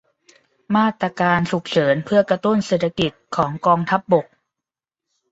[0.75, 4.25] มาตรการฉุกเฉินเพื่อกระตุ้นเศรษฐกิจของกองทัพบก